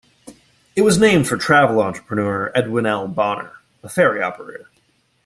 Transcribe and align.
It 0.75 0.81
was 0.81 0.97
named 0.99 1.27
for 1.27 1.37
travel 1.37 1.79
entrepreneur 1.79 2.51
Edwin 2.55 2.87
L. 2.87 3.07
Bonner, 3.07 3.57
a 3.83 3.87
ferry 3.89 4.19
operator. 4.19 4.67